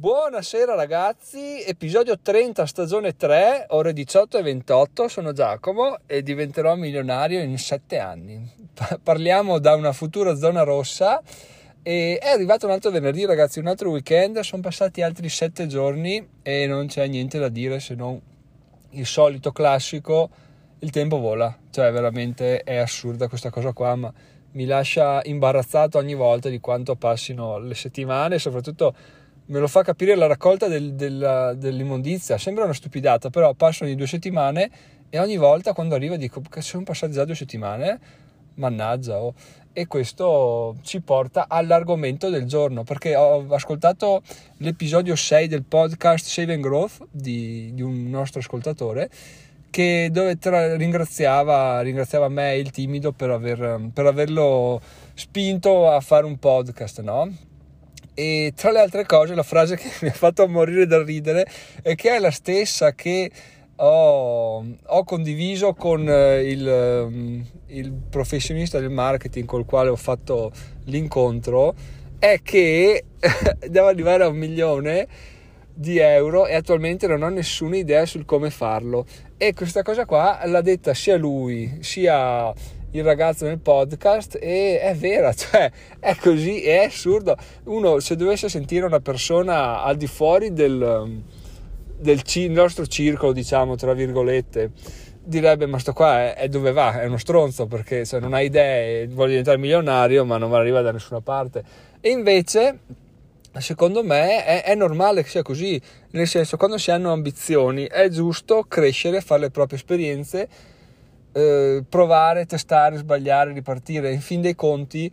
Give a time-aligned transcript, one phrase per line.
[0.00, 7.42] Buonasera ragazzi, episodio 30 stagione 3, ore 18 e 28, sono Giacomo e diventerò milionario
[7.42, 8.48] in 7 anni.
[9.02, 11.20] Parliamo da una futura zona rossa.
[11.82, 16.24] E è arrivato un altro venerdì ragazzi, un altro weekend, sono passati altri 7 giorni
[16.42, 18.20] e non c'è niente da dire se non
[18.90, 20.30] il solito classico,
[20.78, 24.12] il tempo vola, cioè veramente è assurda questa cosa qua, ma
[24.52, 28.94] mi lascia imbarazzato ogni volta di quanto passino le settimane, soprattutto
[29.48, 32.38] me lo fa capire la raccolta del, del, dell'immondizia.
[32.38, 34.70] Sembra una stupidata, però passano di due settimane
[35.10, 37.98] e ogni volta quando arriva dico che sono passate già due settimane,
[38.54, 39.20] mannaggia.
[39.20, 39.34] Oh.
[39.72, 44.22] E questo ci porta all'argomento del giorno, perché ho ascoltato
[44.58, 49.08] l'episodio 6 del podcast Save and Growth di, di un nostro ascoltatore
[49.70, 54.80] che dove tra, ringraziava, ringraziava me il timido per, aver, per averlo
[55.14, 57.47] spinto a fare un podcast, no?
[58.18, 61.46] E tra le altre cose, la frase che mi ha fatto morire da ridere
[61.82, 63.30] è che è la stessa che
[63.76, 70.50] ho, ho condiviso con eh, il, mm, il, professionista del marketing col quale ho fatto
[70.86, 71.76] l'incontro,
[72.18, 73.04] è che
[73.68, 75.06] devo arrivare a un milione
[75.72, 79.06] di euro e attualmente non ho nessuna idea sul come farlo.
[79.36, 82.52] E questa cosa qua l'ha detta sia lui sia
[82.92, 87.36] il ragazzo nel podcast e è vera, cioè è così, è assurdo.
[87.64, 91.22] Uno se dovesse sentire una persona al di fuori del,
[91.98, 94.70] del c- nostro circolo, diciamo, tra virgolette,
[95.22, 98.40] direbbe ma sto qua è, è dove va, è uno stronzo perché se non ha
[98.40, 101.62] idee vuole diventare milionario ma non arriva da nessuna parte.
[102.00, 102.78] E invece
[103.58, 105.80] secondo me è, è, normale che sia così,
[106.12, 110.48] nel senso quando si hanno ambizioni è giusto crescere, fare le proprie esperienze
[111.32, 114.12] eh, provare, testare, sbagliare, ripartire.
[114.12, 115.10] In fin dei conti,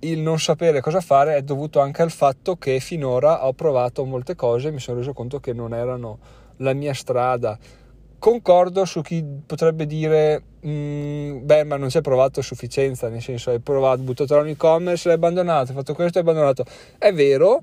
[0.00, 4.36] il non sapere cosa fare è dovuto anche al fatto che finora ho provato molte
[4.36, 6.18] cose e mi sono reso conto che non erano
[6.58, 7.58] la mia strada.
[8.18, 13.22] Concordo su chi potrebbe dire: mm, Beh, ma non si è provato a sufficienza, nel
[13.22, 16.64] senso, hai provato, buttato un e-commerce, l'hai abbandonato, hai fatto questo e hai abbandonato.
[16.98, 17.62] È vero,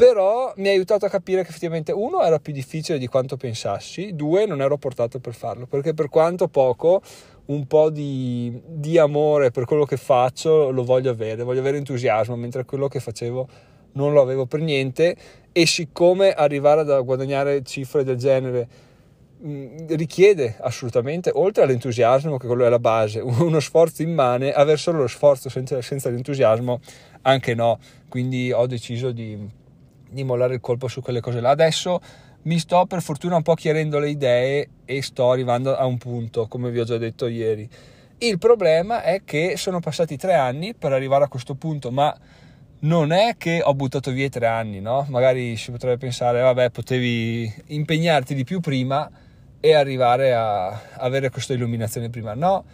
[0.00, 4.14] però mi ha aiutato a capire che effettivamente uno era più difficile di quanto pensassi,
[4.14, 7.02] due non ero portato per farlo, perché per quanto poco
[7.46, 12.34] un po' di, di amore per quello che faccio lo voglio avere, voglio avere entusiasmo,
[12.34, 13.48] mentre quello che facevo
[13.92, 15.14] non lo avevo per niente
[15.52, 18.68] e siccome arrivare a guadagnare cifre del genere
[19.88, 25.08] richiede assolutamente, oltre all'entusiasmo, che quello è la base, uno sforzo immane, avere solo lo
[25.08, 26.80] sforzo senza, senza l'entusiasmo,
[27.20, 27.78] anche no.
[28.08, 29.38] Quindi ho deciso di,
[30.10, 31.50] di mollare il colpo su quelle cose là.
[31.50, 32.00] Adesso
[32.42, 36.46] mi sto per fortuna un po' chiarendo le idee e sto arrivando a un punto,
[36.46, 37.68] come vi ho già detto ieri.
[38.18, 42.14] Il problema è che sono passati tre anni per arrivare a questo punto, ma
[42.80, 45.06] non è che ho buttato via tre anni, no?
[45.08, 49.10] Magari si potrebbe pensare, vabbè, potevi impegnarti di più prima
[49.60, 52.34] e arrivare a avere questa illuminazione prima.
[52.34, 52.64] No,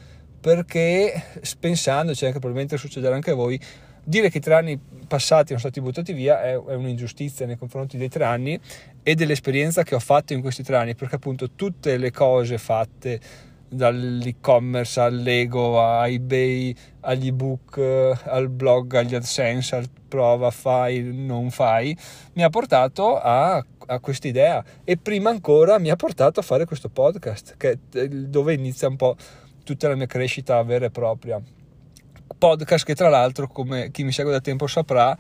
[0.41, 3.61] perché pensandoci, anche probabilmente succederà anche a voi,
[4.09, 7.97] dire che i tre anni passati sono stati buttati via è, è un'ingiustizia nei confronti
[7.97, 8.59] dei tre anni
[9.03, 13.21] e dell'esperienza che ho fatto in questi tre anni, perché appunto tutte le cose fatte
[13.69, 17.79] dall'e-commerce al Lego a eBay agli ebook
[18.25, 21.97] al blog agli AdSense al prova fai non fai
[22.35, 26.65] mi ha portato a, a questa idea e prima ancora mi ha portato a fare
[26.65, 27.79] questo podcast che,
[28.09, 29.17] dove inizia un po'
[29.65, 31.43] tutta la mia crescita vera e propria
[32.39, 35.17] podcast che tra l'altro, come chi mi segue da tempo saprà,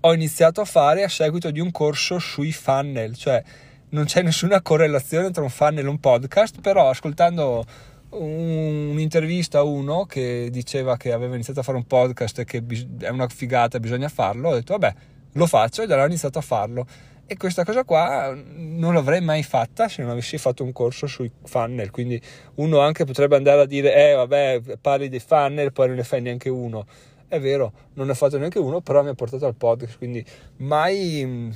[0.00, 3.42] ho iniziato a fare a seguito di un corso sui funnel, cioè
[3.90, 7.64] non c'è nessuna correlazione tra un funnel e un podcast, però ascoltando
[8.10, 12.64] un'intervista a uno che diceva che aveva iniziato a fare un podcast e che
[13.00, 14.94] è una figata, bisogna farlo, ho detto vabbè,
[15.32, 16.86] lo faccio e da allora ho iniziato a farlo
[17.32, 21.30] e questa cosa qua non l'avrei mai fatta se non avessi fatto un corso sui
[21.44, 21.92] funnel.
[21.92, 22.20] Quindi
[22.56, 26.20] uno anche potrebbe andare a dire: Eh, vabbè, parli dei funnel, poi non ne fai
[26.20, 26.84] neanche uno.
[27.28, 29.96] È vero, non ne ho fatto neanche uno, però mi ha portato al podcast.
[29.98, 30.26] Quindi
[30.56, 31.54] mai,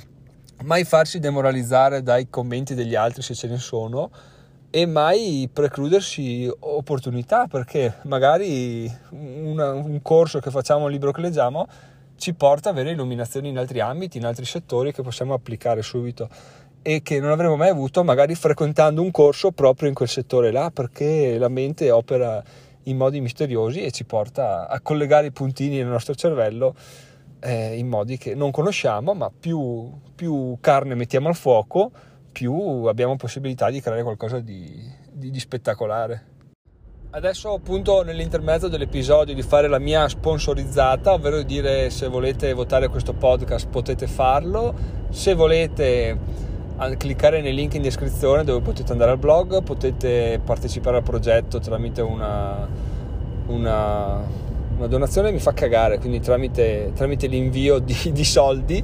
[0.63, 4.09] mai farsi demoralizzare dai commenti degli altri se ce ne sono
[4.69, 11.67] e mai precludersi opportunità perché magari una, un corso che facciamo, un libro che leggiamo
[12.17, 16.29] ci porta ad avere illuminazioni in altri ambiti, in altri settori che possiamo applicare subito
[16.81, 20.69] e che non avremmo mai avuto magari frequentando un corso proprio in quel settore là
[20.69, 22.43] perché la mente opera
[22.83, 26.75] in modi misteriosi e ci porta a collegare i puntini nel nostro cervello
[27.39, 31.91] eh, in modi che non conosciamo ma più, più, carne mettiamo al fuoco
[32.31, 32.53] più
[32.85, 36.33] abbiamo possibilità di creare qualcosa di, di, di spettacolare
[37.15, 43.13] Adesso appunto nell'intermezzo dell'episodio di fare la mia sponsorizzata, ovvero dire se volete votare questo
[43.13, 44.73] podcast potete farlo,
[45.11, 46.19] se volete
[46.97, 52.01] cliccare nei link in descrizione dove potete andare al blog, potete partecipare al progetto tramite
[52.01, 52.67] una,
[53.47, 54.21] una,
[54.75, 58.83] una donazione, mi fa cagare, quindi tramite, tramite l'invio di, di soldi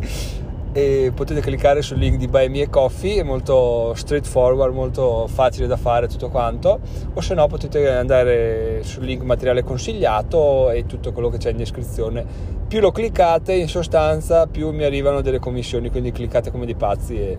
[0.74, 5.76] e potete cliccare sul link di Buy Me Coffee, è molto straightforward, molto facile da
[5.76, 6.80] fare tutto quanto,
[7.14, 11.58] o se no potete andare sul link materiale consigliato e tutto quello che c'è in
[11.58, 12.26] descrizione.
[12.68, 17.20] Più lo cliccate in sostanza più mi arrivano delle commissioni, quindi cliccate come dei pazzi
[17.20, 17.38] e,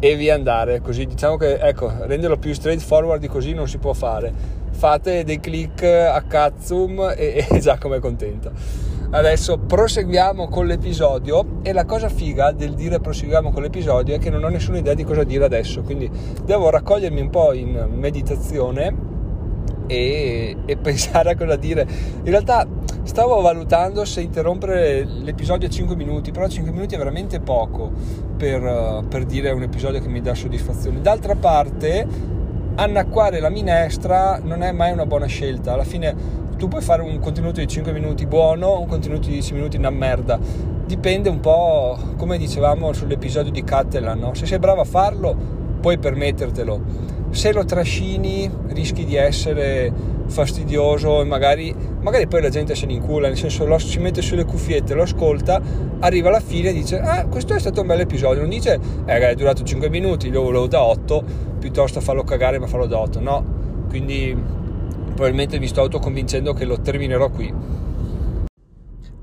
[0.00, 3.92] e via andare, così diciamo che ecco, renderlo più straightforward di così non si può
[3.92, 4.54] fare.
[4.70, 8.85] Fate dei click a cazzum e, e Giacomo è contento.
[9.08, 14.30] Adesso proseguiamo con l'episodio e la cosa figa del dire proseguiamo con l'episodio è che
[14.30, 16.10] non ho nessuna idea di cosa dire adesso, quindi
[16.44, 18.94] devo raccogliermi un po' in meditazione
[19.86, 21.86] e, e, pensare a cosa dire.
[22.24, 22.66] In realtà
[23.04, 27.92] stavo valutando se interrompere l'episodio a 5 minuti, però 5 minuti è veramente poco
[28.36, 31.00] per, per dire un episodio che mi dà soddisfazione.
[31.00, 32.06] D'altra parte,
[32.74, 35.74] annacquare la minestra non è mai una buona scelta.
[35.74, 39.54] Alla fine tu puoi fare un contenuto di 5 minuti buono, un contenuto di 10
[39.54, 40.38] minuti una merda.
[40.86, 44.34] Dipende un po', come dicevamo sull'episodio di Catalan, no?
[44.34, 45.36] se sei bravo a farlo
[45.80, 47.04] puoi permettertelo.
[47.30, 49.92] Se lo trascini rischi di essere
[50.26, 54.22] fastidioso e magari, magari poi la gente se ne incula, nel senso lo, si mette
[54.22, 55.60] sulle cuffiette, lo ascolta,
[56.00, 59.18] arriva alla fine e dice ah questo è stato un bel episodio, non dice eh
[59.18, 61.24] è durato 5 minuti, io volevo da 8,
[61.58, 63.44] piuttosto farlo cagare ma farlo da 8, no,
[63.88, 64.34] quindi
[65.16, 67.52] probabilmente mi sto autoconvincendo che lo terminerò qui.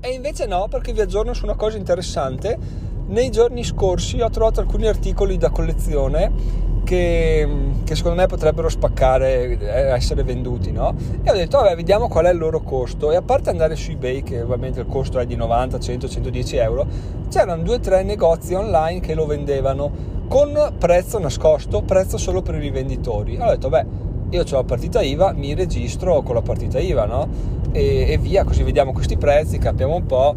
[0.00, 2.58] E invece no, perché vi aggiorno su una cosa interessante.
[3.06, 7.48] Nei giorni scorsi ho trovato alcuni articoli da collezione che,
[7.84, 10.94] che, secondo me potrebbero spaccare, eh, essere venduti, no?
[11.22, 13.12] E ho detto, vabbè, vediamo qual è il loro costo.
[13.12, 16.56] E a parte andare su eBay, che ovviamente il costo è di 90, 100, 110
[16.56, 16.86] euro,
[17.30, 22.56] c'erano due o tre negozi online che lo vendevano con prezzo nascosto, prezzo solo per
[22.56, 23.38] i rivenditori.
[23.40, 23.86] Ho detto, beh,
[24.34, 27.28] io ho la partita IVA, mi registro con la partita IVA, no?
[27.72, 30.34] E, e, via, così vediamo questi prezzi, capiamo un po',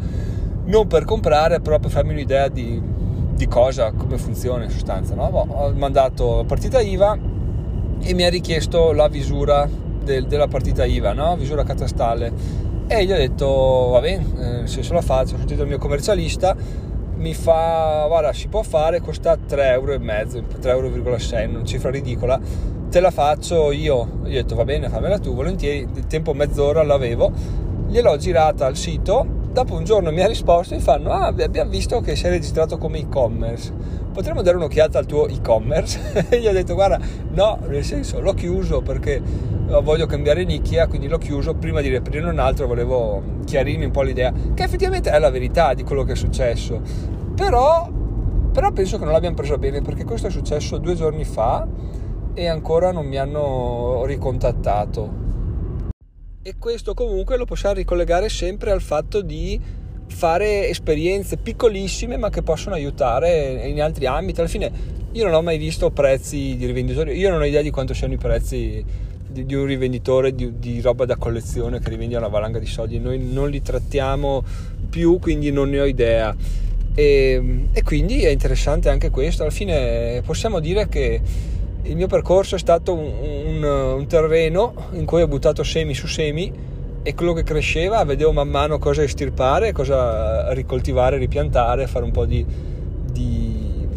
[0.65, 2.81] non per comprare, però per farmi un'idea di,
[3.33, 5.29] di cosa, come funziona in sostanza, no?
[5.29, 7.17] Boh, ho mandato la partita IVA
[7.99, 9.67] e mi ha richiesto la visura
[10.03, 11.35] del, della partita IVA, no?
[11.35, 12.31] Visura catastale.
[12.87, 15.77] E gli ho detto, va bene, eh, se se la faccio, ho sentito il mio
[15.77, 16.55] commercialista,
[17.17, 22.39] mi fa, guarda, si può fare, costa 3,5 euro, 3,6 euro, una cifra ridicola
[22.97, 24.21] te la faccio io.
[24.23, 27.31] Gli ho detto va bene, fammela tu, volentieri, il tempo mezz'ora l'avevo,
[27.87, 32.01] gliel'ho girata al sito, dopo un giorno mi ha risposto e fanno ah abbiamo visto
[32.01, 33.71] che sei registrato come e-commerce,
[34.11, 36.25] potremmo dare un'occhiata al tuo e-commerce?
[36.29, 36.99] e gli ho detto guarda
[37.33, 39.21] no, nel senso l'ho chiuso perché
[39.83, 41.53] voglio cambiare nicchia, quindi l'ho chiuso.
[41.53, 45.75] Prima di riaprire un altro, volevo chiarirmi un po' l'idea, che effettivamente è la verità
[45.75, 46.81] di quello che è successo,
[47.35, 47.87] però,
[48.51, 51.67] però penso che non l'abbiamo preso bene perché questo è successo due giorni fa
[52.37, 55.25] e ancora non mi hanno ricontattato.
[56.43, 59.59] E questo comunque lo possiamo ricollegare sempre al fatto di
[60.07, 64.39] fare esperienze piccolissime ma che possono aiutare in altri ambiti.
[64.39, 64.71] Alla fine
[65.13, 68.13] io non ho mai visto prezzi di rivenditori, io non ho idea di quanto siano
[68.13, 68.85] i prezzi
[69.27, 72.99] di, di un rivenditore di, di, roba da collezione che rivende una valanga di soldi.
[72.99, 74.43] Noi non li trattiamo
[74.91, 76.35] più, quindi non ne ho idea.
[76.93, 79.41] E, e quindi è interessante anche questo.
[79.41, 81.55] Alla fine possiamo dire che
[81.87, 83.11] il mio percorso è stato un,
[83.45, 86.51] un, un, terreno in cui ho buttato semi su semi
[87.01, 92.25] e quello che cresceva vedevo man mano cosa estirpare, cosa ricoltivare, ripiantare, fare un po'
[92.25, 92.45] di,
[93.09, 93.87] di,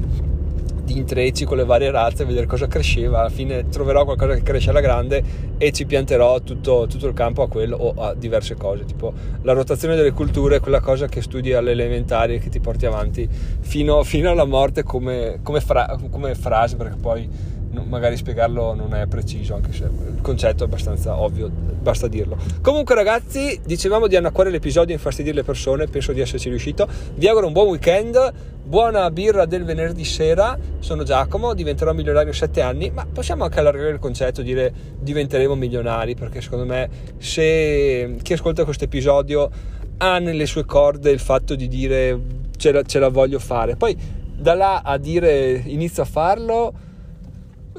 [0.84, 3.18] di intrecci con le varie razze, vedere cosa cresceva.
[3.18, 5.22] Alla fine troverò qualcosa che cresce alla grande
[5.58, 9.52] e ci pianterò tutto, tutto il campo a quello o a diverse cose, tipo la
[9.52, 13.28] rotazione delle culture è quella cosa che studi alle elementari e che ti porti avanti
[13.60, 19.06] fino, fino alla morte come, come, fra, come frase, perché poi magari spiegarlo non è
[19.06, 22.36] preciso, anche se il concetto è abbastanza ovvio, basta dirlo.
[22.60, 26.88] Comunque ragazzi, dicevamo di annacquare l'episodio e infastidire le persone, penso di esserci riuscito.
[27.14, 28.32] Vi auguro un buon weekend,
[28.64, 33.60] buona birra del venerdì sera, sono Giacomo, diventerò milionario in 7 anni, ma possiamo anche
[33.60, 39.50] allargare il concetto, dire diventeremo milionari, perché secondo me se chi ascolta questo episodio
[39.98, 42.18] ha nelle sue corde il fatto di dire
[42.56, 43.96] ce la, ce la voglio fare, poi
[44.40, 46.72] da là a dire inizio a farlo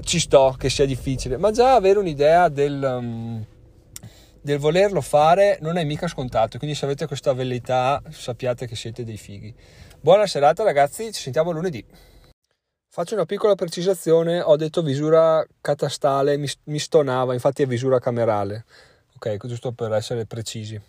[0.03, 3.45] ci sto che sia difficile, ma già avere un'idea del, um,
[4.41, 9.03] del volerlo fare non è mica scontato, quindi se avete questa velleità sappiate che siete
[9.03, 9.53] dei fighi.
[9.99, 11.85] Buona serata ragazzi, ci sentiamo lunedì.
[12.93, 18.65] Faccio una piccola precisazione, ho detto visura catastale, mi, mi stonava, infatti è visura camerale.
[19.15, 20.81] Ok, giusto per essere precisi.